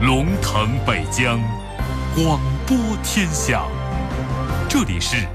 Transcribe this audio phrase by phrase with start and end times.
[0.00, 1.40] 龙腾北疆，
[2.14, 3.64] 广播天下。
[4.68, 5.26] 这里是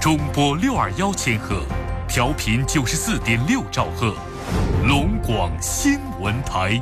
[0.00, 1.62] 中波六二幺千赫，
[2.08, 4.14] 调频九十四点六兆赫，
[4.88, 6.80] 龙广新闻台。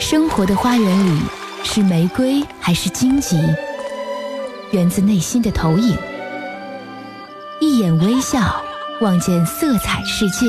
[0.00, 1.20] 生活的花园里，
[1.62, 3.40] 是玫瑰还是荆棘？
[4.72, 5.96] 源自内心的投影。
[7.74, 8.62] 一眼微笑，
[9.00, 10.46] 望见色彩世界；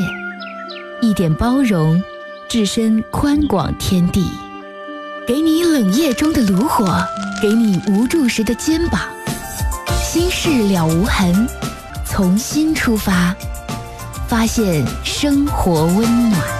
[1.01, 1.99] 一点包容，
[2.47, 4.29] 置身宽广天地。
[5.25, 7.03] 给你冷夜中的炉火，
[7.41, 9.01] 给你无助时的肩膀。
[10.03, 11.49] 心事了无痕，
[12.05, 13.35] 从心出发，
[14.27, 16.54] 发现生活温暖。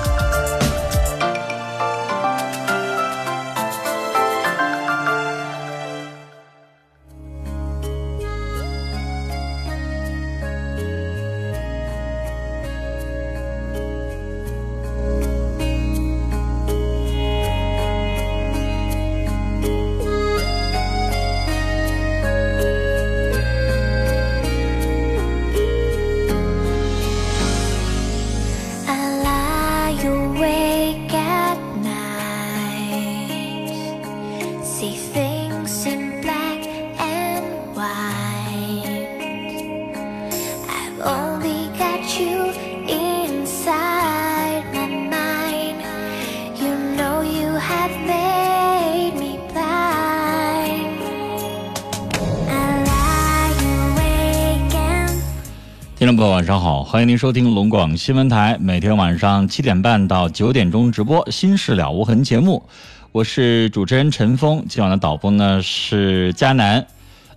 [56.29, 62.63] 晚上好，欢迎您收听龙广新闻台，每天晚上七点半到九点钟直播《心事了无痕》节目，
[63.11, 66.85] 我是主持人陈峰，今晚的导播呢是佳南。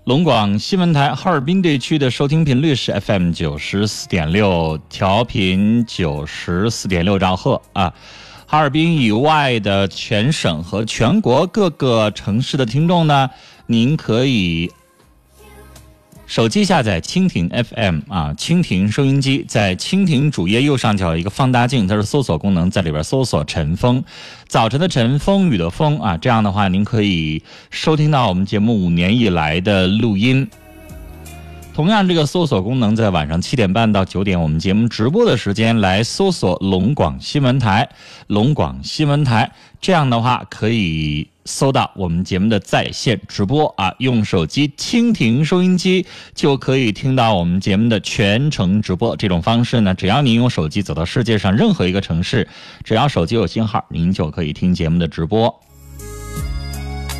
[0.04, 7.92] 龙广新闻台哈尔滨地区的收听频率是 FM 九十四点六，调频九十四点六兆赫啊。
[8.46, 13.28] 哈尔滨以外的全省和全国各个城市的听众呢，
[13.66, 14.72] 您可以。
[16.28, 24.04] 手机下载蜻蜓 FM 啊，蜻蜓收音机在蜻蜓主页右上角一个放大镜，它是搜索功能，在里边搜索“晨风”，
[24.46, 30.46] 早晨的晨，风雨的风啊，这样的话您可以收听到我们节目五年以来的录音。
[31.74, 37.88] 同样，这个搜索功能在晚上七点半到九点，我们节目直播的时间来搜索龙广新闻台，
[38.26, 39.50] 龙广新闻台，
[39.80, 41.28] 这样的话可以。
[41.50, 49.16] 搜到我们节目的在线直播啊，用手机蜻蜓收音机就可以听到我们节目的全程直播。
[49.16, 52.46] 这种方式呢，只要您用手机走到世界上任何一个城市，
[52.84, 55.58] 只要手机有信号，您就可以听节目的直播。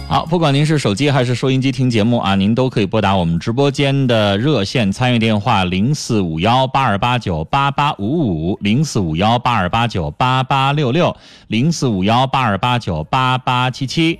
[0.08, 11.14] 好，不管您是手机还是收音机听节目啊，您都可以拨打我们直播间的热线参与电话零四五幺八二八九八八五五零四五幺八二八九八八六六
[11.48, 14.18] 零四五幺八二八九八八七七。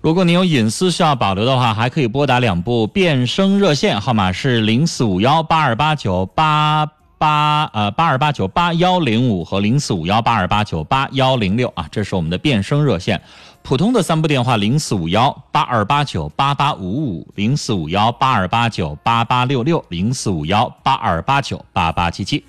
[0.00, 6.99] 如果您有隐私需要保留的话，还可以拨打两部变声热线，号码是零四五幺八二八九八。
[7.20, 13.20] 八呃八二八九八幺零五和零四五幺八二八九八幺零六啊，这是我们的变声热线。
[13.62, 22.42] 普通的三部电话零四五幺八二八九八八五五零四五幺八二八九八八六六零四五幺八二八九八八七七。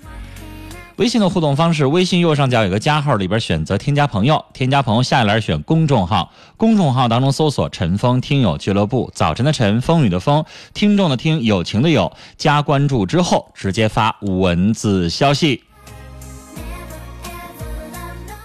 [1.02, 15.64] 微信的互动方式，微信右上角有个加号，里边选择添加朋友，添加朋友下一栏选公众号，公众号当中搜索“陈峰听友俱乐部”，早晨的晨，风雨的风，听众的听，友情的友，加关注之后直接发文字消息。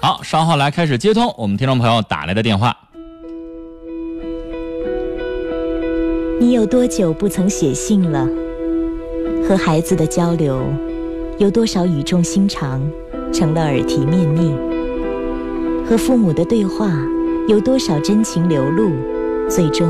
[0.01, 2.75] 好，稍后来开始接通我们听众朋友打来的电话。
[6.41, 8.27] 你有多久不曾写信了？
[9.47, 10.59] 和孩子的交流。
[11.39, 12.81] 有多少语重心长，
[13.31, 14.57] 成了耳提面命？
[15.87, 16.91] 和父母的对话，
[17.47, 18.89] 有多少真情流露，
[19.47, 19.87] 最终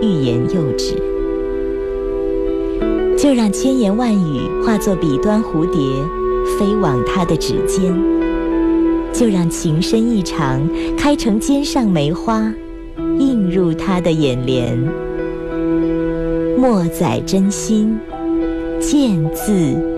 [0.00, 0.94] 欲言又止？
[3.18, 5.80] 就让千言万语化作笔端蝴蝶，
[6.56, 7.92] 飞往他的指尖；
[9.12, 10.62] 就让情深意长
[10.96, 12.54] 开成肩上梅花，
[13.18, 14.78] 映入他的眼帘。
[16.56, 17.98] 莫载真心。
[18.80, 19.52] 见字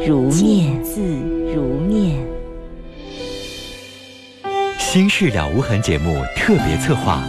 [0.06, 1.00] 如面，字
[1.54, 2.16] 如面。
[4.78, 7.22] 心事了无痕节目特别策划，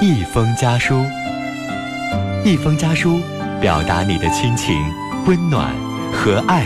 [0.00, 1.04] 一封家书。
[2.44, 3.20] 一封家书，
[3.60, 4.74] 表达你的亲情、
[5.26, 5.72] 温暖
[6.12, 6.64] 和爱。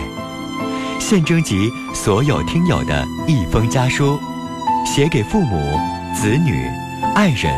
[0.98, 4.18] 现征集所有听友的一封家书，
[4.86, 5.78] 写给父母、
[6.14, 6.66] 子女、
[7.14, 7.52] 爱人。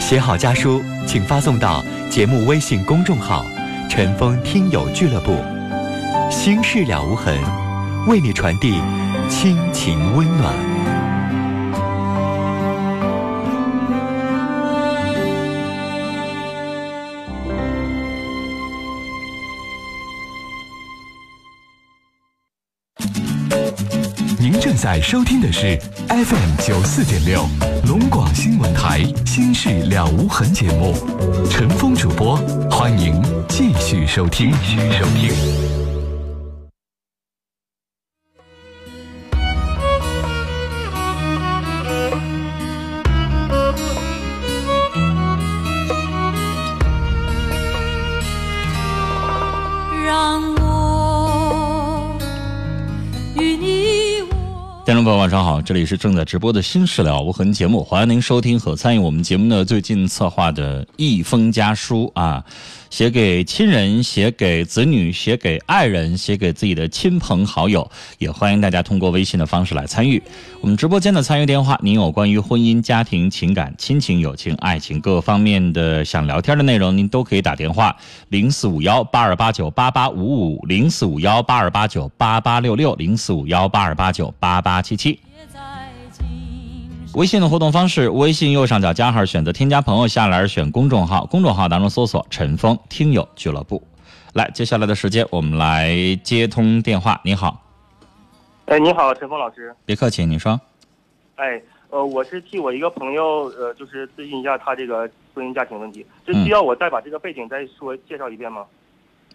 [0.00, 3.46] 写好家书，请发送到节目微信公众号
[3.94, 5.36] “陈峰听友俱乐部”，
[6.32, 7.38] 心事了无痕，
[8.06, 8.80] 为你传递
[9.28, 10.50] 亲情温暖。
[24.38, 25.78] 您正在收听的是
[26.08, 27.44] FM 九四点六
[27.86, 30.94] 龙广新闻台《心事了无痕》节目，
[31.50, 32.40] 陈峰主播，
[32.82, 34.50] 欢迎继续收听。
[34.50, 35.71] 继续收听。
[55.22, 62.44] 晚上好，这里是正在直播的《新事了无痕》节目，欢迎您收听和参与我们节目的最近策划的一封家书啊。
[62.92, 70.22] 写给亲人，写给子女，写给爱人，写给自己的亲朋好友，也欢迎大家通过微信的方式来参与。
[70.60, 77.96] 我们直播间的参与电话，您有关于婚姻、家庭、情感、亲情、友情、爱情各方面的想聊天的内容，您都可以打电话
[78.28, 85.18] 零四五幺八二八九八八五五零四五幺八二八九八八六六零四五幺八二八九八八七七。
[87.14, 93.82] 微信的互动方式：微信右上角加号，选择添加朋友，下栏选公众号，公众号当中搜索“陈峰听友俱乐部”。
[94.32, 95.94] 来，接下来的时间我们来
[96.24, 97.20] 接通电话。
[97.22, 97.62] 你好，
[98.64, 99.74] 哎，你好，陈峰老师。
[99.84, 100.58] 别客气，你说。
[101.34, 101.60] 哎，
[101.90, 108.64] 呃，我是替我一个朋友，呃，就是咨询一下他这个婚姻家庭问题，这需要我再把这个背景再说介绍一遍吗？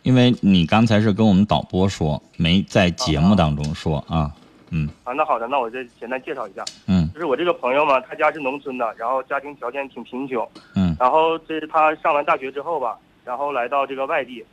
[0.01, 4.31] 因为你刚才是跟我们导播说，没在节目当中说啊。
[4.71, 6.63] 嗯啊，那好的，那我再简单介绍一下。
[6.87, 10.47] 嗯，就是我这个朋友嘛，他家是农村的，然后家庭条件挺贫穷。
[10.75, 14.43] 嗯，然后这是他上完大学之后吧，然后来到这个外地，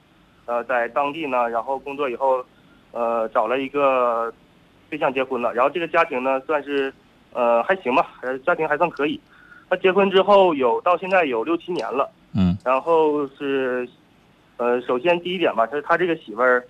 [0.46, 2.44] 呃，在当地呢，然后工作以后，
[2.92, 4.32] 呃，找了一个
[4.88, 5.52] 对象结婚了。
[5.52, 6.92] 然后这个家庭呢，算是
[7.32, 9.20] 呃还行吧，呃，家庭还算可以。
[9.68, 12.08] 他结婚之后有到现在有六七年了。
[12.36, 13.88] 嗯，然后是
[14.56, 16.64] 呃，首先第一点吧，是他这个媳妇儿，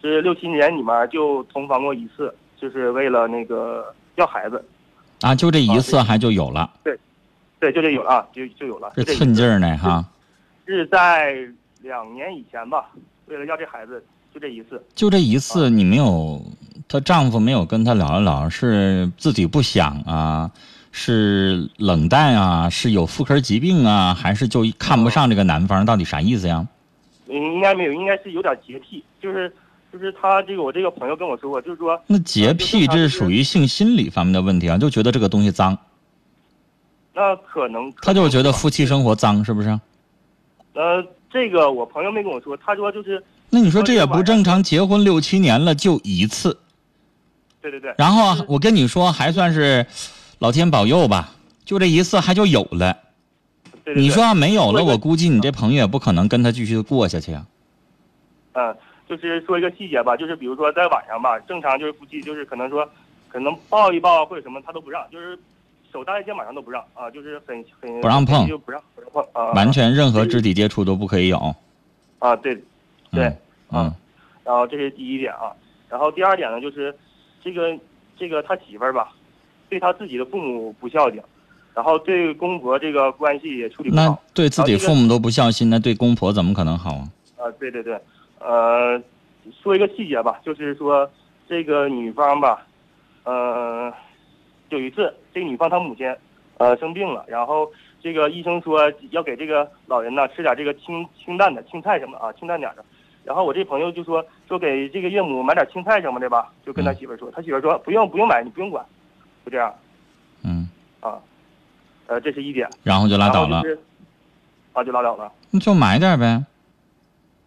[0.00, 2.32] 这六七年里面就同房过一次。
[2.60, 4.64] 就是为了那个要孩子，
[5.20, 6.98] 啊，就这一次还就有了，对，
[7.60, 10.04] 对，就这有啊，就就有了，这寸劲儿呢哈，
[10.66, 11.36] 是在
[11.82, 12.86] 两年以前吧，
[13.26, 16.42] 为了要这孩子，就这一次，就这一次，你没有，
[16.88, 20.50] 她丈夫没有跟她聊一聊，是自己不想啊，
[20.92, 25.84] 是冷淡啊，是有妇科疾病啊，还是就看不上这个男方？
[25.84, 26.66] 到底啥意思呀？
[27.28, 29.52] 应该没有，应该是有点洁癖，就是。
[29.98, 35.76] 就是他这个，我这个朋友跟我说过，就是说那洁癖这是属于性心理方面的问题啊，就觉得这个东西脏。
[37.14, 39.68] 那可能他就是觉得夫妻生活脏，是不是？
[40.74, 43.22] 呃，这个我朋友没跟我说，他说就是。
[43.48, 46.58] 那你说这也不正常，结婚六七年了就一次。
[47.62, 47.94] 对对对。
[47.96, 49.86] 然后我跟你说，还算是
[50.40, 51.30] 老天保佑吧，
[51.64, 52.98] 就这一次还就有了。
[53.96, 57.46] 你说要没有了，我估计你这朋友也不可能跟他继续过下去啊。
[58.52, 58.76] 嗯。
[59.08, 62.88] 就是说一个细节吧，就是比如说在晚上吧，正常就是夫妻就是可能说，
[63.28, 65.38] 可能抱一抱或者什么他都不让，就是
[65.92, 71.54] 手搭在肩膀上都不让啊，就是很很不让碰，就不让不让碰啊，完全任何肢体接触都不可以有。
[72.18, 72.56] 啊，对，
[73.12, 73.32] 对，
[73.70, 73.94] 嗯，
[74.42, 75.52] 然后这是第一点啊，
[75.88, 76.92] 然后第二点呢就是
[77.44, 77.78] 这个
[78.18, 79.12] 这个他媳妇儿吧，
[79.68, 81.22] 对他自己的父母不孝敬，
[81.74, 84.02] 然后对公婆这个关系也处理不好。
[84.02, 87.08] 那对自己父母都不孝心，那对公婆怎么可能好啊？
[87.36, 88.00] 啊，对对对。
[88.46, 89.02] 呃，
[89.60, 91.10] 说一个细节吧，就是说
[91.48, 92.64] 这个女方吧，
[93.24, 93.92] 呃，
[94.68, 96.14] 有一次这个女方她母亲
[96.58, 97.68] 呃生病了，然后
[98.00, 102.84] 这个医生说要给这个老人呢吃点这个清清淡的青菜什么啊，清淡点的。
[103.24, 108.86] 然后我这朋友就说说给这个岳母买点青菜什么的吧，就跟他媳妇说，他媳妇说不用不用买，你不用管，
[109.44, 109.74] 就这样。
[110.44, 110.68] 嗯。
[111.00, 111.18] 啊，
[112.06, 112.70] 呃，这是一点。
[112.84, 113.60] 然后就拉倒了。
[114.72, 115.32] 啊，就拉倒了。
[115.50, 116.44] 那就买点呗。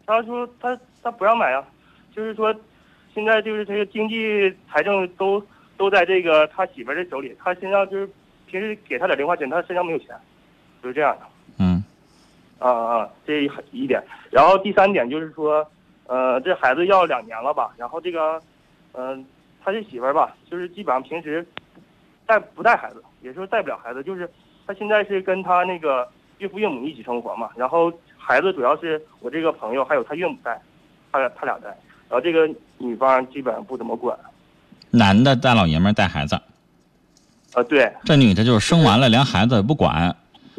[0.06, 0.77] 他说他。
[1.01, 1.65] 他不让买啊，
[2.15, 2.53] 就是说，
[3.13, 5.44] 现在就是这个经济财政都
[5.77, 8.10] 都在这个他媳妇儿的手里，他身上就是
[8.48, 10.15] 平时给他点零花钱，他身上没有钱，
[10.84, 11.25] 就是这样的。
[11.60, 11.84] 嗯，
[12.60, 14.03] 啊啊，这一一点。
[14.29, 15.65] 然后第三点就是说，
[16.08, 17.72] 呃，这孩子要两年了吧？
[17.77, 18.41] 然后这个，
[18.94, 19.25] 嗯，
[19.63, 21.46] 他这媳妇儿吧，就是基本上平时
[22.25, 24.29] 带不带孩子，也说带不了孩子，就是
[24.68, 26.08] 他现在是跟他那个
[26.39, 30.60] 岳父岳母一起生活嘛，然后孩子主要是我这个朋友还有他岳母带。
[31.12, 31.68] 他俩他俩带，
[32.10, 34.18] 然后这个女方基本上不怎么管，
[34.92, 36.36] 男的大老爷们带孩子，
[37.54, 40.16] 啊对，这女的就是生完了连孩子也不管，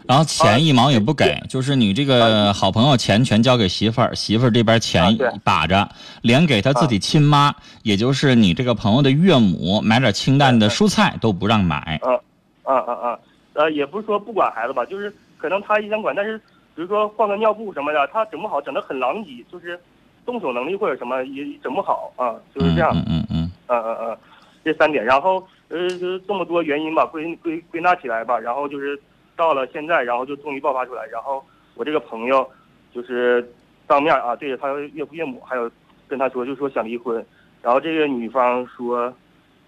[0.06, 5.88] 然后钱一毛也不给，就是你这个好朋友钱全交给媳妇儿，媳妇儿这边啊钱对把着，
[6.22, 12.00] 连给他自己亲妈，也就是你这个朋友的岳母买点清淡的蔬菜都不让买。
[12.02, 13.18] 啊啊啊，
[13.54, 16.38] 呃，也不是说不管孩子吧，就是可能他也想管，但是
[16.74, 19.78] 比如说换个尿布什么的，他整不好，整得很狼藉，就是
[20.24, 22.90] 动手能力或者什么也整不好啊，就是这样。
[22.94, 24.18] 嗯嗯嗯嗯嗯嗯，
[24.64, 29.00] 这三点，然后呃就是这么多原因吧，归归归纳起来吧，然后就是
[29.36, 31.42] 到了现在，然后就终于爆发出来，然后
[31.74, 32.46] 我这个朋友
[32.92, 33.48] 就是
[33.86, 35.70] 当面啊对着他岳父岳母还有
[36.08, 37.24] 跟他说，就说想离婚，
[37.62, 39.12] 然后这个女方说，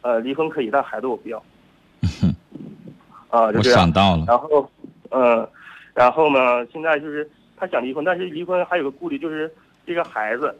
[0.00, 1.42] 呃离婚可以，但孩子我不要。
[2.22, 2.34] 嗯，
[3.30, 3.78] 啊，就我这样。
[3.78, 4.24] 想到了。
[4.26, 4.68] 然后，
[5.10, 5.48] 嗯，
[5.94, 9.50] 然后呢，现在就是他想离婚，但是离婚还有个顾虑，就是
[9.86, 10.54] 这个孩子，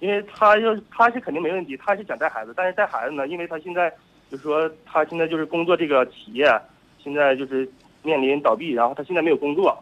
[0.00, 3.90] 因为他要他是肯定没问题，他是想带孩子，但是带孩子呢，因为他现在
[4.30, 6.50] 就是说他现在就是工作这个企业
[6.98, 7.68] 现在就是
[8.02, 9.76] 面临倒闭，然后他现在没有工作，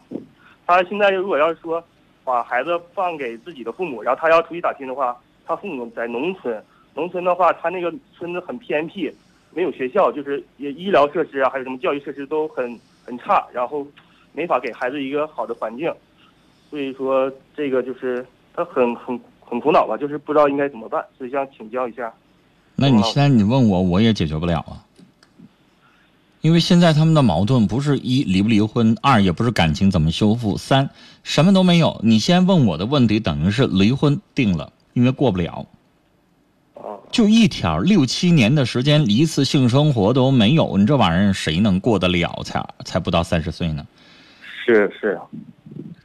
[0.65, 1.83] 他现在如果要是说
[2.23, 9.11] 把孩子放给自己的父母，然后他要出去打拼的话，他父母在农村，农村的话，他那个村子很偏僻，
[9.53, 13.85] 没有学校，就是也医疗设施啊，还有什么教育设施都很很差，然后
[14.33, 15.91] 没法给孩子一个好的环境，
[16.69, 22.11] 所以说这个就是他很很很苦恼吧，就是不知道应该怎么办，所以想请教一下。
[22.75, 24.83] 那你现在你问我，我也解决不了啊。
[26.41, 30.89] 因为现在他们的矛盾不是一离不离婚，二也不是感情怎么修复，三
[31.21, 32.01] 什么都没有。
[32.03, 35.67] 你先问我的问题，等于是离婚定了，因为过不了。
[36.73, 42.41] 啊，就一条六七年的时间，一次性生活都没有，你这玩意儿谁能过得了？
[42.43, 43.85] 才才不到三十岁呢。
[44.65, 45.19] 是是，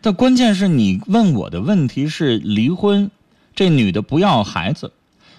[0.01, 3.11] 但关键是你问我的问题是离婚，
[3.55, 4.93] 这女的不要孩子，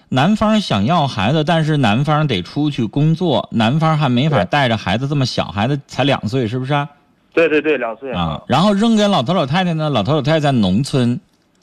[0.09, 6.89] 男方想要孩子，但是男方得出去工作，男方还没法带着孩子这么小，孩子才两岁，是不是啊？
[7.33, 11.19] 对对对，两岁啊，然后扔给老头老太太呢，老头老太太在农村，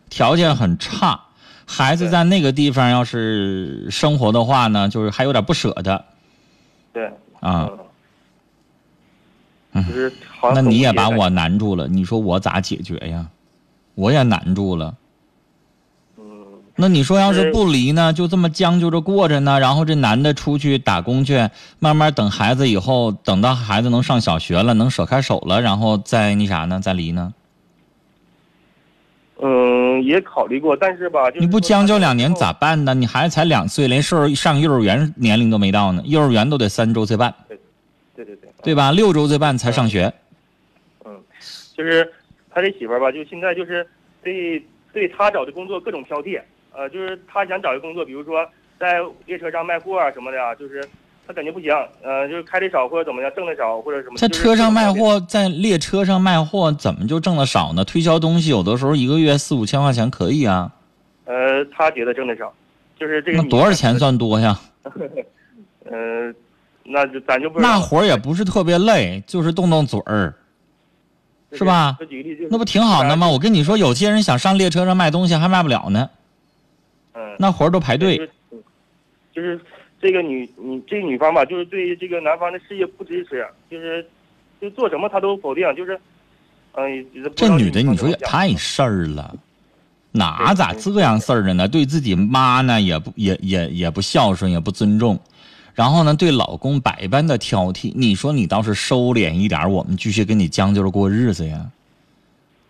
[0.08, 1.20] 条件很差，
[1.66, 6.04] 孩子在那个地方要是生活的话呢，就是还有点不舍得。
[6.92, 7.10] 对。
[7.40, 7.68] 啊。
[9.72, 9.84] 嗯。
[9.88, 10.12] 就是
[10.52, 13.26] 那你也把我难住了，你说我咋解决呀？
[13.94, 14.94] 我也难住了。
[16.18, 16.24] 嗯
[16.76, 19.60] 那你说要是是不离呢，就这么将就着过着呢？
[19.60, 21.48] 然后这男的出去打工去，
[21.78, 26.80] 慢慢等孩子以后，等到孩子能上小学了，能舍开手了，然后再那啥呢？
[26.80, 27.32] 再离呢？
[29.40, 32.92] 嗯，也考虑过，但是吧，就是你不将就两年咋办呢？
[32.92, 37.56] 你孩子才两岁，连上上幼儿园年龄都没到呢，幼儿园都得三周岁半，对
[38.24, 38.90] 对对，对吧？
[38.90, 40.06] 六周岁半才上学。
[40.06, 40.12] 嗯，
[41.76, 42.08] 就是
[42.50, 43.86] 他这媳妇儿吧，就现在就是
[44.22, 46.40] 对对他找的工作各种挑剔，
[46.72, 48.46] 呃，就是他想找一个工作，比如说
[48.78, 50.82] 在列车上卖货啊什么的啊，就是
[51.26, 51.70] 他感觉不行，
[52.02, 54.16] 呃，就是开的少或者怎么样，挣的少或者什么。
[54.16, 57.84] 在车上卖货，在列车上卖货，怎么就挣的少呢？
[57.84, 60.70] 推销东西有的时候一个月四五千块钱可以啊，
[61.24, 62.52] 呃，他觉得挣的少，
[62.98, 63.38] 就是这个。
[63.38, 63.98] 那多少钱？
[63.98, 64.58] 算多呀？
[65.86, 66.32] 呃，
[66.84, 70.34] 那就咱就不那活儿也不是特别累，就是动动嘴儿，
[71.54, 71.96] 是吧
[72.50, 73.28] 那不挺好的吗？
[73.28, 76.10] 我跟你说，有些人想上列车上卖东西还卖不了呢，
[77.14, 78.16] 嗯，那活儿都排队。
[78.16, 78.30] 就是
[79.34, 79.60] 就是
[80.00, 84.06] 这个女你这个女方吧，就是对这个男方的事业不支持，就是
[84.60, 85.98] 就做什么她都否定，就是，
[86.72, 89.34] 嗯、呃，这女的你说也也太事儿了，
[90.12, 91.66] 哪咋这样事儿的呢？
[91.66, 95.18] 对自己妈呢也不也也也不孝顺，也不尊重，
[95.74, 97.92] 然后呢对老公百般的挑剔。
[97.94, 101.66] 你说你倒是收敛一点儿，我们继续跟你将就着过日子呀。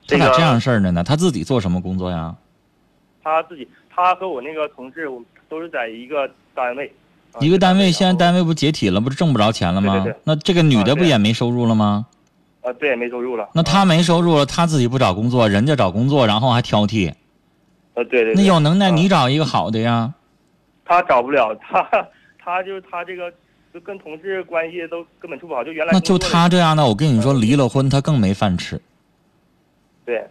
[0.06, 1.02] 他这咋这样事儿的呢？
[1.04, 2.34] 他自己做什么工作呀？
[3.22, 6.92] 他自己，他和我那个同事，我们都是在一个单位，
[7.32, 9.94] 啊一个单位，现在单位，不解体了，不是挣不着钱了吗？
[9.94, 12.06] 对对对那这个女的不也没收入了吗？
[12.60, 13.48] 啊，对，没收入了。
[13.54, 17.10] 那她没收入了，她自己不找工作，人家找工作，然后还挑剔。
[17.10, 17.14] 啊，
[17.94, 20.12] 对对对，那有能耐啊你找一个好的呀。
[20.84, 21.82] 他找不了，她
[22.44, 23.32] 她就是她这个
[23.72, 28.78] 就跟同事关系都根本处不好，就原来那就她这样的，我跟你说，离了婚她更没饭吃。
[30.04, 30.28] 对，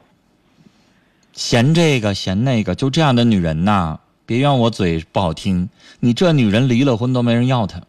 [1.31, 5.67] 嫌这个嫌那个，就这样的女人呐，别怨我嘴不好听，
[5.99, 7.81] 你这女人离了婚都没人要她，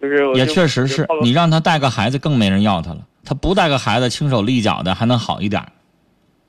[0.00, 3.06] 也就是也确实是你让她带个孩子更没人要她了。
[3.24, 5.70] 她不带个孩子，轻手利脚的还能好一点儿，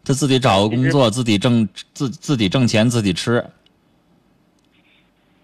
[0.03, 3.45] 她自己找个工作，自己挣自自己挣钱，自己吃。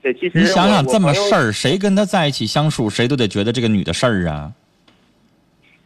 [0.04, 4.52] 对，其实你想想这么事儿，谁跟他在一起相处，谁都得觉得这个女的事儿啊。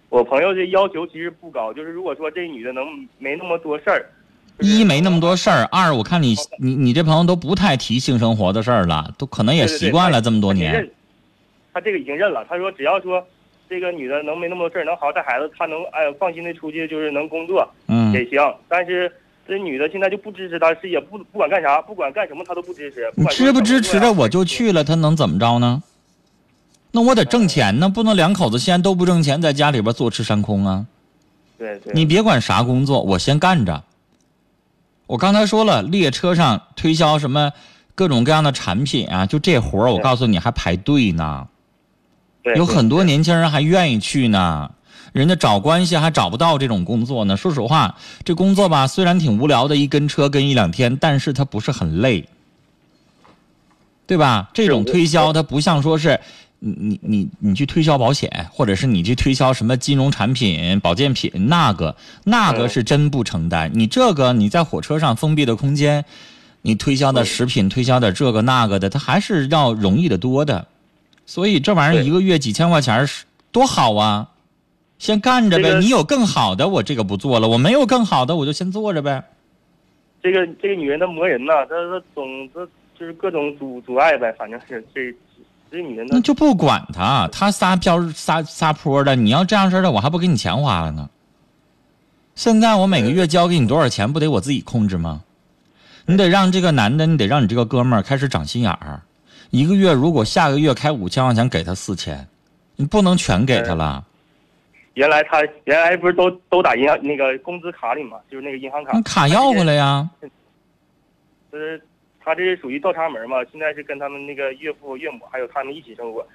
[0.09, 2.83] 我朋友这要求其实不高，就是如果说这女的能
[3.19, 4.09] 没那么多事儿，
[4.59, 10.89] 一没那么多事儿，二我看你你你这朋友都不太提性生活的事儿了，都可能也习惯了这么多年。
[11.71, 12.43] 他这个已经认了。
[12.49, 13.23] 他说只要说
[13.69, 18.39] 这个女的能没那么多事儿，能好好带孩子，她能哎放心的出去，就是能工作嗯，也行。
[18.67, 19.11] 但是
[19.47, 23.09] 这女的现在就不支持他，是也，不不管干啥，不管干什么他都不支持。
[23.15, 25.81] 你管支不支持着我就去了，他能怎么着呢？
[26.91, 30.85] 那我得挣钱呢，不能两口子现在都不挣钱，在家里边坐吃山空啊。
[31.57, 33.83] 对对，你别管啥工作，我先干着。
[35.05, 37.51] 我刚才说了，列车上推销什么
[37.95, 41.47] 各种各样的产品啊，就这活儿，我告诉你还排队呢，
[42.55, 44.71] 有很多年轻人还愿意去呢。
[45.17, 47.35] 人家找关系还找不到这种工作呢。
[47.35, 52.23] 说实话，这工作吧，虽然挺无聊的，一跟车跟一两天，但是它不是很累，
[54.05, 54.47] 对吧？
[54.53, 56.19] 这种推销它不像说是
[56.59, 63.71] 你你你你去推销保险，或者是你去推销什么金融产品、保健品，那个那个嗯是真不承担。
[63.73, 66.05] 你这个你在火车上封闭的空间，
[66.61, 70.67] 你推销的嗯食品、推销的这个那个的，它还是要容易的多的。
[71.25, 74.29] 所以这玩意儿一个月几千块钱是多好啊！
[74.99, 79.23] 先干着呗，这个你有更好的，我这个不做了；我没有更好的，我就先做着呗。
[80.21, 82.67] 这个这个女人她磨人呐，她她总她
[82.99, 85.13] 就是各种阻阻碍呗，反正是这
[85.69, 91.09] 这女人那就不管她，她撒飘撒撒泼的，你要这样式的，我还不给你钱花了呢。
[92.35, 95.21] 现在我每个月交给你多少钱，不得我自己控制吗？
[96.05, 99.01] 你得让这个男的，你得让你这个哥们儿开始长心眼儿。
[99.49, 102.27] 一个月如果下个月开五千块钱，给他四千，
[102.75, 104.05] 你不能全给他了。
[104.97, 110.09] 原来他原来不是都都打银行那个工资卡里嘛，就是那个银行卡那，卡要回来呀。
[111.51, 111.79] 就是
[112.19, 116.25] 他这是属于倒插门嘛，现在是跟他们那个岳父岳母还有他们一起生活，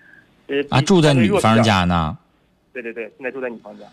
[0.46, 1.60] 就是啊，住在女方。
[1.60, 2.16] 家呢。
[2.72, 3.84] 对对对，现在住在女方家，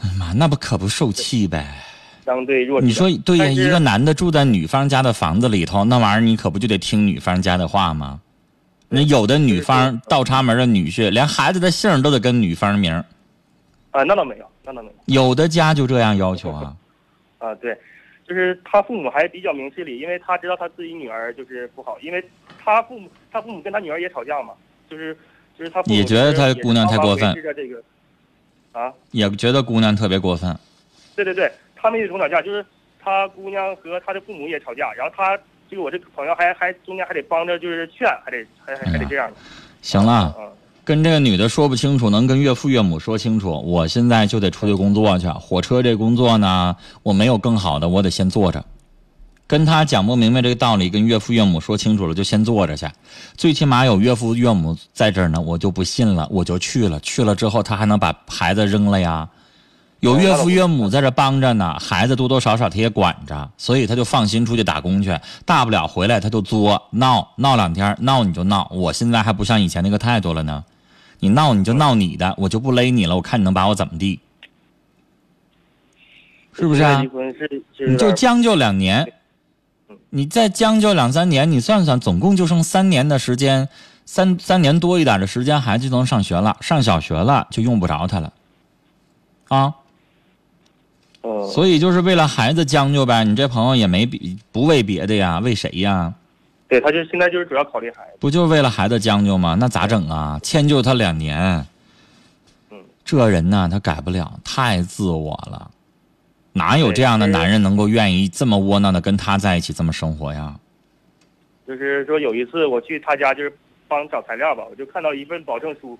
[0.00, 1.82] 哎呀妈，那不可不受气呗。
[2.24, 2.80] 相对弱。
[2.80, 8.20] 你说对呀，一个男的住在女方家的房子里头，那玩意儿你可不就得听女方家的话吗？
[8.88, 13.04] 那有的女方倒插门的女婿，连孩子的姓都得跟女方名儿
[13.92, 16.74] 啊，那倒没有，那倒没有有的家就这样要求啊。
[17.38, 17.76] 啊，对，
[18.26, 22.24] 就是他父母还比较明事理，因为他知道他自己女儿就是不好，因为
[22.62, 24.54] 他父母他父母跟他女儿也吵架嘛，
[24.88, 25.16] 就是
[25.58, 27.34] 就是他父母也觉得他姑娘太过分
[28.72, 30.56] 啊，也觉得姑娘特别过分。
[31.14, 32.64] 对对对，他们也总吵架，就是
[32.98, 35.38] 他姑娘和他的父母也吵架，然后他
[35.68, 39.36] 这个我这个朋友还还中间还得帮着就是劝，还得还还还得这样的。
[39.82, 40.50] 行了，嗯，
[40.84, 43.62] 跟这个女的说不清楚，能跟岳父岳母说清楚。
[43.64, 48.64] 我现在就得出去工作去，火车这工作呢，我没有更好的，我得先做着。
[49.46, 52.88] 跟他讲不明白这个道理，跟岳父岳母说清楚了，就先做着去。
[53.36, 56.98] 最起码有岳父岳母在这儿呢，我就不信了，我就去了。
[56.98, 59.28] 去了之后，他还能把孩子扔了呀？
[60.00, 65.16] 有岳父岳母在这帮着呢，孩子多多少少他也管着，所以他就放心出去打工去。
[65.44, 68.68] 大不了回来他就作闹闹两天，闹你就闹。
[68.72, 70.64] 我现在还不像以前那个态度了呢，
[71.22, 74.18] 你闹你就闹你的，我就不勒你了，我看你能把我怎么地，
[76.52, 77.00] 是不是啊
[77.78, 79.12] 你就将就两年，
[80.10, 83.68] 你再将就两三年，你算算，总共就剩三年的时间，
[84.04, 88.32] 三三年多一点的时间，孩子就能上学了，上小学了就用不着他了，
[89.46, 89.74] 啊，
[91.22, 93.22] 嗯，所以就是为了孩子将就呗。
[93.22, 96.12] 你这朋友也没比不为别的呀，为谁呀？
[96.72, 98.16] 对，他就现在就是主要考虑孩子。
[98.18, 99.54] 不就是为了孩子将就吗？
[99.60, 100.40] 那咋整啊？
[100.42, 101.38] 迁就他两年，
[102.70, 105.70] 嗯，这人呢，他改不了，太自我了，
[106.54, 110.58] 哪有这样的男人能够愿意这么窝囊的跟他在一起这么生活呀？
[111.66, 113.54] 就是说有一次我去他家，就是
[113.86, 115.98] 帮找材料吧，我就看到一份保证书，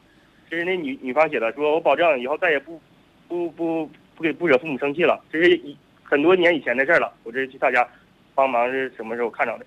[0.49, 2.81] 这是那女女方写的，说我保证以后再也不
[3.29, 5.23] 不不不给不惹父母生气了。
[5.31, 7.87] 这是一很多年以前的事儿了，我这是去他家
[8.35, 9.67] 帮忙是什么时候看着的？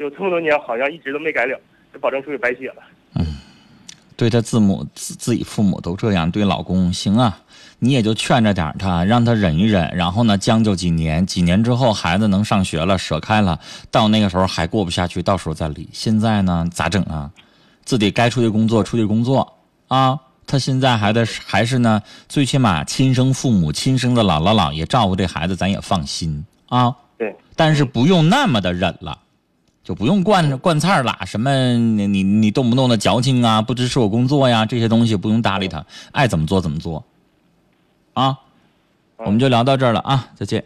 [0.00, 1.60] 就这么多年好像一直都没改了，
[1.92, 2.76] 这保证书也白写了。
[3.16, 3.26] 嗯
[4.16, 7.38] 对他自母自自己父母都这样，对老公行啊，
[7.78, 13.58] 你也就劝着点他，让他忍一忍，然后呢将就几年，几年之后孩子能上学了，舍开了，
[13.90, 15.88] 到那个时候还过不下去，到时候再离。
[15.92, 17.30] 现在呢咋整啊？
[17.84, 19.54] 自己该出去工作出去工作
[19.88, 20.18] 啊。
[20.46, 26.94] 他现在还得还是呢，最起码亲生父母、亲生的姥姥姥爷照顾这孩子，咱也放心啊。
[27.16, 29.18] 对，但是不用那么的忍了。
[29.90, 37.04] 就不用惯惯菜儿啦，什么你你你动不动的矫情啊，不支持我工作呀，这些东西不用搭理他，爱怎么做怎么做，
[38.12, 38.38] 啊，
[39.16, 40.62] 我们就聊到这儿了啊，再见。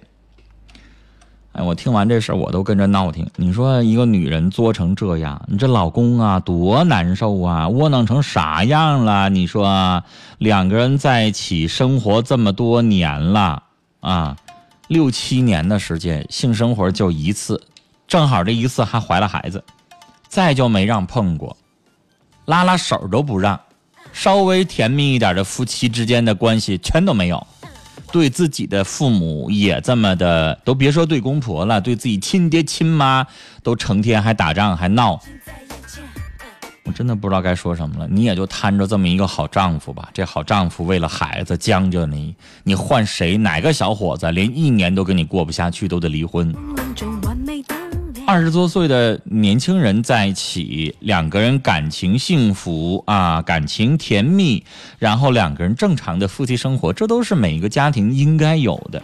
[1.52, 3.26] 哎，我听完这事儿，我都跟着闹挺。
[3.36, 9.30] 你说一个女人作成这样，你这老公啊多难受啊，窝囊成啥样了？
[9.30, 10.04] 你说
[10.36, 13.62] 两个人在一起生活这么多年了
[14.00, 14.36] 啊，
[14.88, 17.62] 六七年的时间，性生活就一次，
[18.14, 19.60] 正好这一次还怀了孩子，
[20.28, 21.56] 再就没让碰过，
[22.44, 23.60] 拉拉手都不让，
[24.12, 27.44] 稍微甜蜜一点的夫妻之间的关系全都没有，
[28.12, 33.26] 对自己的父母也这么的，都别说对公婆了，对自己亲爹亲妈
[33.64, 35.18] 都成天还打仗还闹。
[36.84, 38.06] 我真的不知道该说什么了。
[38.08, 43.36] 你也就摊着这么一个好丈夫吧，这好丈夫为了孩子将就你，你换谁？
[43.36, 46.54] 哪个小伙子连一年都跟你过不下去，都得离婚？
[48.26, 54.64] 二十多岁的年轻人在一起，两个人感情幸福啊，感情甜蜜，
[54.98, 59.02] 然后两个人正常的夫妻生活，这都是每一个家庭应该有的。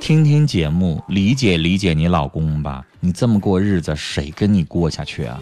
[0.00, 2.84] 听听节目，理解理解你老公吧。
[3.00, 5.40] 你这么过日子，谁跟你过下去啊？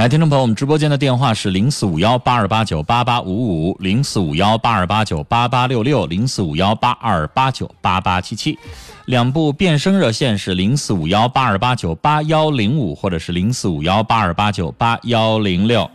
[0.00, 8.58] 来，听众朋友，我们直播间的电话是零四五幺八二八九八八五五，零四五幺八二八九八八六六，零四五幺八二八九八八七七。
[9.04, 15.90] 两部变声热线是零四五幺八二八九八幺零五，或者是零四五幺八二八九八幺零六。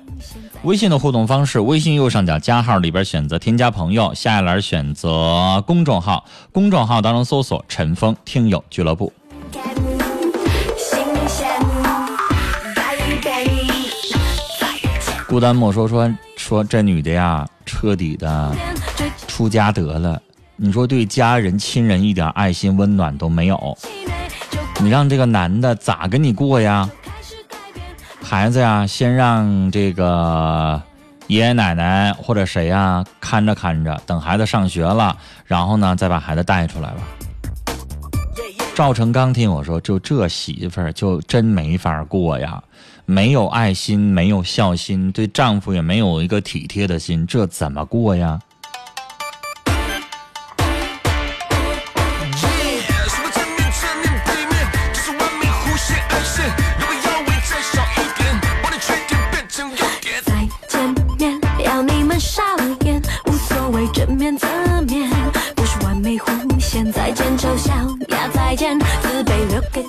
[0.62, 9.12] 微信的互动方式，微信右上角加号里边选择添加朋友，下一栏选择公众号，公众号当中搜索“陈峰听友俱乐部”。
[15.28, 18.56] 孤单莫说说说这女的呀，彻底的
[19.28, 20.22] 出家得了。
[20.56, 23.78] 你说对家人亲人一点爱心温暖都没有，
[24.80, 26.88] 你让这个男的咋跟你过呀？
[28.22, 30.82] 孩子呀，先让这个
[31.28, 36.98] 爷爷奶奶或者谁呀看着看着，等孩子上学了，然后呢再把孩子带出来吧。
[38.76, 42.62] 赵成刚听我说，就这媳妇儿就真没法过呀。
[43.06, 48.39] 没有爱心，没有孝心，对丈夫也没有一个体贴的心，这怎么过呀？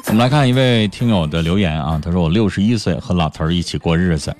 [0.09, 4.35] 我们来看一位听友的留言啊，他说我六十一岁和老头儿一起过日子，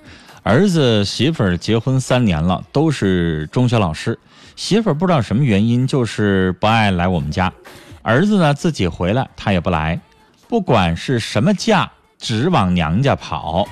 [0.45, 4.17] 儿子媳妇儿结婚三年了，都是中学老师，
[4.55, 7.53] 媳妇儿不知道什么原因就是不爱来我们家，
[8.03, 10.01] 儿子呢自己回来他也不来，
[10.49, 13.67] 不管是什么假只往娘家跑，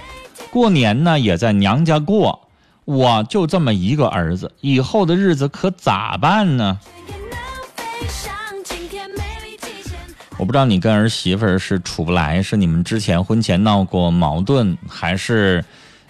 [0.50, 2.48] 过年呢也在娘家过，
[2.84, 6.80] 我就这么一个儿子，以后的日子可咋办呢？
[10.36, 15.64] 我不知道你跟儿媳妇是处不来，是你们之前婚前闹过矛盾，还是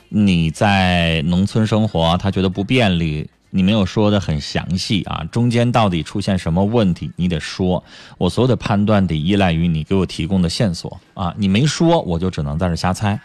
[0.08, 3.28] 你在农村生活，她觉得不便利？
[3.50, 7.10] 你没有说的很详细啊，中间到底出现什么问题？
[7.14, 7.84] 你得说，
[8.18, 13.20] 我所有的判断得依赖于你给我提供的线索啊，你没说，我就只能在这瞎猜。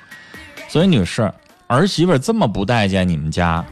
[0.67, 1.31] 所以，女士，
[1.65, 3.65] 儿媳妇儿这么不待见你们家，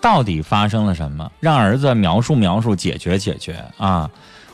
[0.00, 1.32] 到底发生了什么？
[1.40, 4.08] 让儿子描述描述，解决解决啊。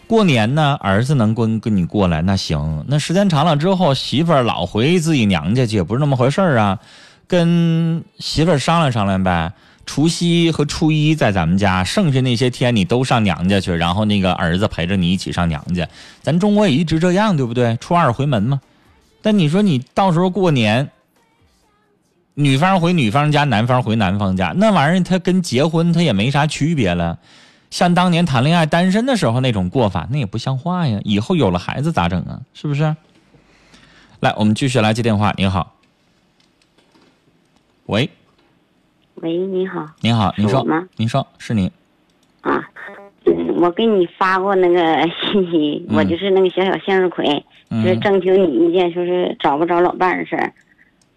[0.07, 6.79] 过年呢，儿子能跟跟你过来那行，那时间长了之后，媳妇儿老回自己娘家去，也不是那么回事儿啊。
[7.27, 9.53] 跟媳妇儿商量商量呗。
[9.85, 15.89] 除夕和初一在咱们家，剩下那些天你都上娘家去，然后那个儿子陪着你一起上娘家。
[16.23, 17.77] 咱中国也一直这样，对不对？
[17.81, 18.61] 初二回门嘛。
[19.23, 20.91] 但你说你到时候过年，
[22.35, 27.19] 女方回女方家，男方回男方家，那玩意儿他跟结婚他也没啥区别了。
[27.77, 30.99] 像当年谈恋爱单身的时候那种过法，那也不像话呀！
[31.05, 32.41] 以后有了孩子咋整啊？
[32.55, 32.97] 是不是？
[34.21, 35.35] 来，我们继续来接电话。
[35.37, 35.75] 您好，
[37.85, 38.09] 喂，
[39.17, 40.89] 喂，你好，你好，您说吗？
[40.97, 41.71] 您说是您
[42.41, 42.67] 啊？
[43.59, 50.51] 我给你发过那个 信息，我就是那个小小向日葵，就是征求你意见，说是找不着老伴的事儿。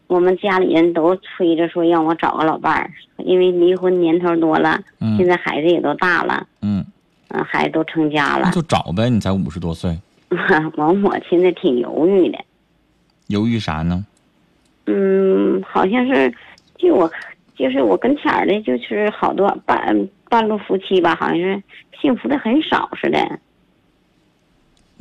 [0.09, 4.81] 我们家里人都催着说让我找个老伴儿，因为离婚年头多了，
[5.17, 6.83] 现在孩子也都大了，嗯，
[7.27, 9.07] 嗯，孩子都成家了，那就找呗。
[9.07, 9.95] 你才五十多岁，
[10.75, 12.39] 我我现在挺犹豫的，
[13.27, 14.03] 犹豫啥呢？
[14.87, 16.33] 嗯，好像是，
[16.75, 17.07] 就我
[17.55, 21.61] 就是我跟前儿的，就是好多半半路夫妻吧，好像是
[22.01, 23.39] 幸福的很少似的。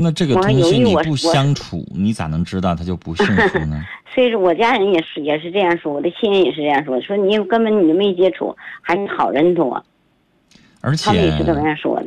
[0.00, 3.82] 那这个东西你不相处，你咋能知道他就不幸福呢？
[4.18, 8.52] 所以说，我家人也是也是这样说，我的亲人也是这样说，说你根本你就没接触，
[8.82, 9.80] 还是好人多。
[10.80, 11.08] 而且。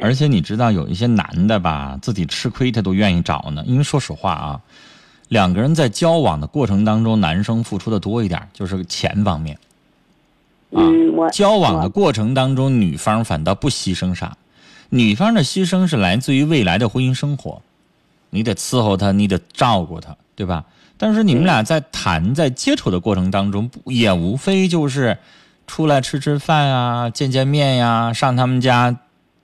[0.02, 3.64] 而且你知道，有一些男的吧，自己吃亏他都愿意找呢。
[3.66, 4.62] 因为说实话啊，
[5.30, 9.58] 两个人在交往的过程当中，男生付出的多一点，就是钱方面。
[10.72, 14.36] 嗯，我交往的过程当中，女方反倒不牺牲啥，
[14.90, 17.62] 女方的牺牲是来自于未来的婚姻生活。
[18.32, 20.66] 你得伺候他，你得照顾他，对吧？
[21.02, 25.18] 但是你们俩在谈、在接触的过程当中，也无非就是
[25.66, 28.96] 出来吃吃饭啊、见见面呀、上他们家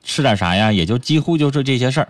[0.04, 2.10] 吃点啥呀，也就几乎就是这些事儿。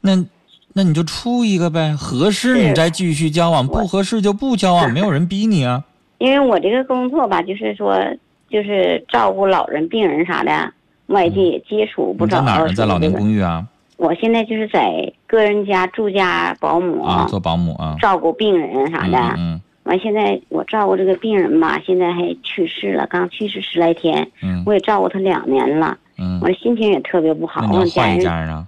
[0.00, 0.24] 那
[0.72, 5.84] 那你就处一个呗，合适你再继续交往，不合适就不交往，没有人逼你啊。
[6.16, 8.02] 因为我这个工作吧，就是说，
[8.48, 10.72] 就是照顾老人、病人啥的，
[11.08, 12.40] 外界也接触不着。
[12.40, 12.72] 你在哪儿呢？
[12.72, 13.12] 在老年。
[13.12, 13.66] 公寓啊？
[14.00, 17.94] 我现在就是在个人家住家保姆，啊，做保姆啊？
[18.00, 19.18] 照顾病人啥嗯的。
[19.36, 27.60] 嗯完，现在我照顾这个病人吧，现在还去世了，刚去世十来天，嗯我也照顾他两年了，嗯我的心情也特别不好。
[27.62, 28.66] 那你换一家人啊？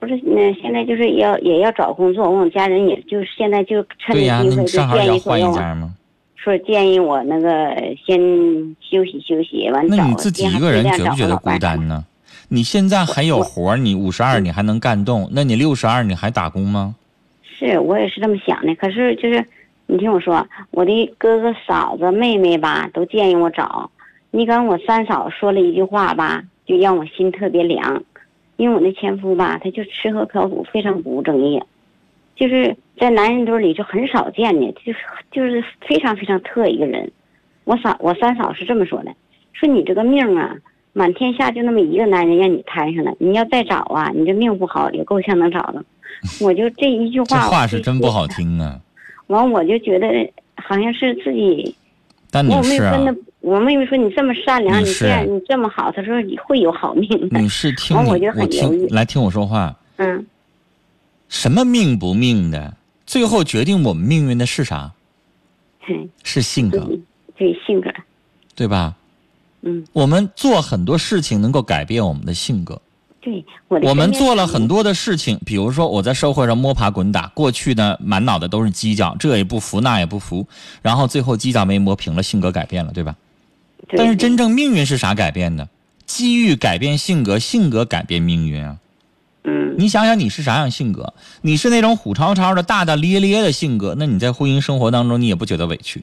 [0.00, 5.94] 不是，那现在就是要也要找工作，我们家人也就是现在就趁这机会就建议说要换一家吗？
[6.34, 8.18] 说建议我那个先
[8.80, 11.86] 休息休息，完找那你自己一个人觉不觉得孤单？
[11.86, 12.04] 呢？
[12.50, 16.94] 你现在还有活儿，你五十二你还能干动，那你六十二你还打工吗？
[17.42, 19.44] 是我也是这么想的，可是就是
[19.86, 23.90] 你听我说，我的哥哥嫂子妹妹吧，都建议我找。
[24.30, 28.02] 你跟我三嫂说了一句话吧，就让我心特别凉，
[28.56, 31.62] 因为我那前夫吧，他就吃喝嫖赌，非常不务正业，
[32.34, 34.98] 就是在男人堆里就很少见的，就是
[35.30, 37.10] 就是非常非常特一个人。
[37.64, 39.12] 我嫂我三嫂是这么说的，
[39.52, 40.56] 说你这个命啊，
[40.98, 45.80] 满天下就那么一个男人让你摊上了，你要再找啊，你这命不好也够呛能找着。
[46.42, 48.80] 我就这一句话这话，是真不好听啊！
[49.28, 50.08] 完，我就觉得
[50.56, 51.72] 好像是自己，
[52.32, 57.38] 但我妹女士啊说，那，我妹妹说你这么善良，你这样你这么好，她说你会有好命的。
[57.38, 58.88] 你是听完，你，我听。
[58.88, 60.26] 来听我说话，嗯，
[61.28, 62.74] 什么命不命的，
[63.06, 64.90] 最后决定我们命运的是啥？
[65.78, 67.00] 嘿，是性格，对
[67.36, 67.88] 对，性格，
[68.56, 68.96] 对吧？
[69.62, 72.80] 嗯，我们做很多事情能够改变我们的性格。
[73.20, 80.46] 对，我我们做了很多的事情，比如说我在社会上摸爬滚打，过去呢满脑袋都是犄角，这也不服那也不服，
[80.82, 83.16] 然后最后犄角没磨平了，性格改变了，对吧？
[83.88, 85.68] 对但是真正命运是啥改变的？
[86.06, 88.78] 机遇改变性格，性格改变命运啊！
[89.44, 91.12] 嗯，你想想你是啥样性格？
[91.42, 96.02] 你是那种虎超超的、大大咧咧的性格，那你在婚姻生活当中你也不觉得委屈。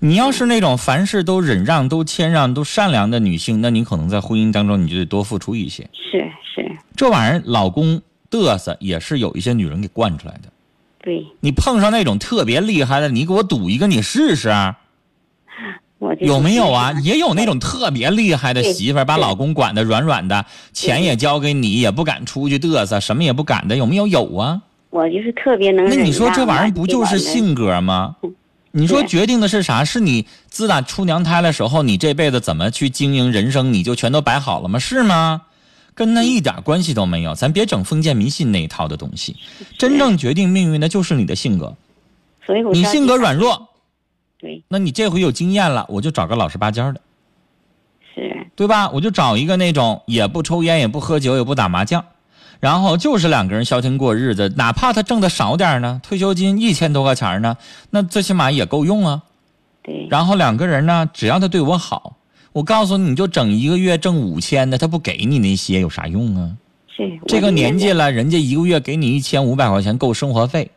[0.00, 5.88] 你要是那种凡事都忍让、都谦让、都善良的女性，那你可能在婚姻当中你就得多付出一些。
[5.92, 6.18] 是
[6.54, 8.00] 是，这玩意儿，老公
[8.30, 10.48] 嘚瑟也是有一些女人给惯出来的。
[11.02, 14.78] 对，你碰上那种特别厉害的，你给我赌一个，你试试啊，
[16.20, 16.92] 有没有啊？
[17.02, 24.06] 也有那种特别厉害的媳妇儿，把老公管得软软的，钱也交给你，也不敢出去嘚瑟，什么也不敢的，有没有？
[24.06, 24.62] 有啊。
[24.90, 25.96] 我就是特别能忍。
[25.96, 27.46] 那你说这玩意儿不就是性？
[27.46, 28.14] 性格吗？
[28.72, 29.84] 你说决定的是啥？
[29.84, 34.78] 是你自打出娘胎的时候，你这辈子怎么去经营人生，你就全都摆好了吗？
[34.78, 35.42] 是吗？
[35.94, 37.34] 跟那一点关系都没有。
[37.34, 39.36] 咱别整封建迷信那一套的东西。
[39.78, 41.76] 真正决定命运的就是你的性格。
[42.46, 43.68] 所以我你性格软弱，
[44.38, 47.00] 对，那你这回有经验了，我就找个老实巴交的，
[48.14, 48.88] 是对吧？
[48.90, 52.04] 我就找一个那种也不抽烟、也不喝酒、也不打麻将，
[52.62, 57.56] 然后就是两个人消停过日子，哪怕他挣的少点呢，退休金一千多块钱呢，
[57.90, 59.22] 那最起码也够用啊。
[59.82, 62.14] 对，然后两个人呢，只要他对我好，
[62.52, 66.52] 我告诉你，你就整一个月挣五千的，他不给你那些有啥用啊？
[66.86, 70.70] 是这个年纪了，人家一个月给你一千五百块钱够生活费，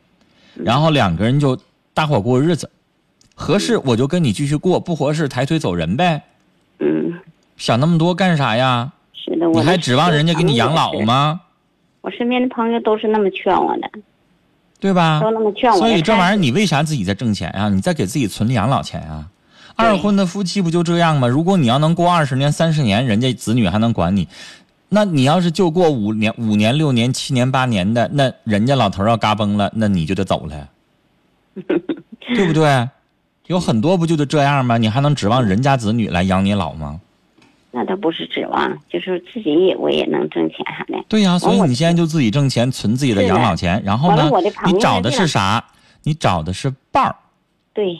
[0.56, 1.56] 然后两个人就
[1.93, 2.67] 搭伙过日子，
[3.36, 6.24] 合适我就跟你继续过，不合适抬腿走人呗。
[6.80, 7.13] 嗯，
[7.58, 8.91] 想那么多干啥呀？
[9.13, 10.93] 是的，我你还指望人家给你养老？
[11.02, 11.41] 吗？
[12.05, 13.89] 我身边的朋友都是那么劝我的，
[14.79, 15.19] 对吧？
[15.19, 15.77] 都那么劝我。
[15.79, 17.67] 所以这玩意儿，你为啥自己在挣钱啊？
[17.67, 19.27] 你在给自己存养老钱啊？
[19.75, 21.27] 二婚的夫妻不就这样吗？
[21.27, 24.27] 如果你要能过二十年、三十年，人家子女还能管你，
[24.89, 30.69] 那你要是就过五年、五年、六年、七年、八年的，那人家老头要嘎嘣了，那你就得走了，
[32.35, 32.87] 对不对？
[33.47, 34.77] 有很多不就得这样吗？
[34.77, 37.01] 你还能指望人家子女来养你老吗？
[37.77, 40.97] 那倒不是指望，就是自己也我也能挣钱啥的。
[41.09, 44.31] 对呀、所以你现在就自己挣钱，存自己的养老钱，然后呢
[44.65, 45.61] 你找的是啥？
[46.03, 47.13] 你找的是伴儿。
[47.73, 47.99] 对，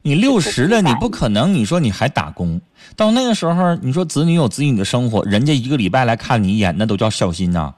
[0.00, 2.58] 你六十了，你不可能，你说你还打工，
[2.96, 7.74] 到那个时候，你说子女有子女的生活，人家一个礼拜来看你一眼，那都叫孝心呐、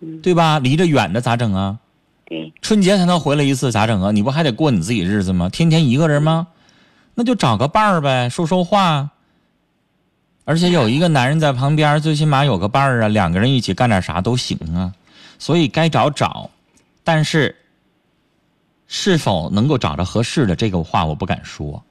[0.00, 0.58] 嗯对吧？
[0.58, 1.78] 离着远的咋整啊？
[2.24, 4.10] 对，春节才能回来一次，咋整啊？
[4.10, 5.50] 你不还得过你自己日子吗？
[5.50, 6.46] 天天一个人吗？
[7.14, 9.10] 那就找个伴儿呗，说说话。
[10.46, 14.92] 而且有一个男人在旁边，最起码有个伴儿啊，两个人一起干点啥都行啊。
[15.40, 16.48] 所以该找找，
[17.02, 17.54] 但是
[18.86, 21.82] 是否能够找着合适的这个话我不敢说，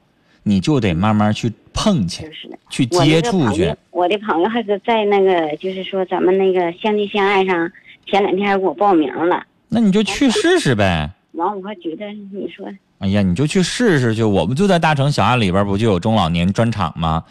[0.42, 2.32] 你就得慢慢去碰去。
[2.70, 7.72] 去接触去我的朋友还是在那个，就是说咱们那个相亲相爱上，
[8.08, 9.46] 前两天还给我报名了。
[9.68, 11.12] 那你就去试试呗。
[11.34, 12.66] 完我还觉得你说，
[13.00, 17.24] 哎呀，你就去试试去，我们就在大城小爱里边不就有中老年专场吗？